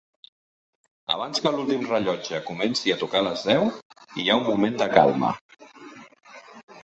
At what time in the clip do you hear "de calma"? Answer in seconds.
4.83-5.29